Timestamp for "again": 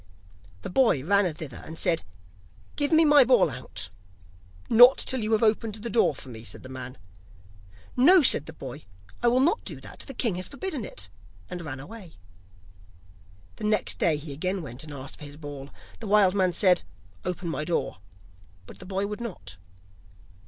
14.33-14.63